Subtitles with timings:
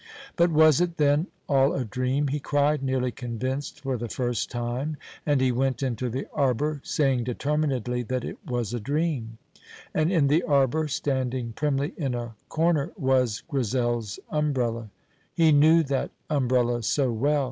[0.35, 2.29] But was it, then, all a dream?
[2.29, 7.25] he cried, nearly convinced for the first time, and he went into the arbour saying
[7.25, 9.37] determinedly that it was a dream;
[9.93, 14.89] and in the arbour, standing primly in a corner, was Grizel's umbrella.
[15.35, 17.39] He knew that umbrella so well!